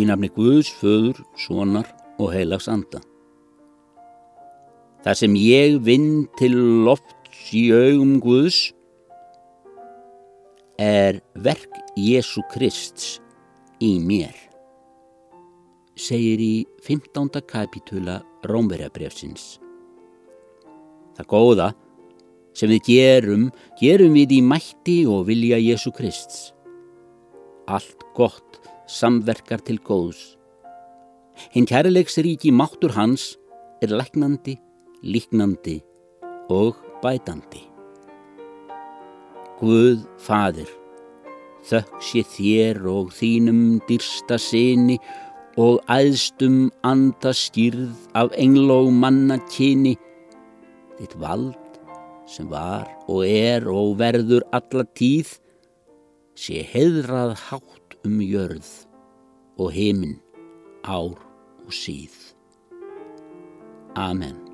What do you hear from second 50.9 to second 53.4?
þitt vald sem var og